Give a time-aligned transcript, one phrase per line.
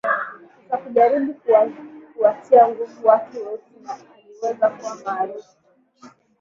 [0.69, 1.33] Za kujaribu
[2.15, 5.57] kuwatia nguvu watu weusi na aliweza kuwa maarufu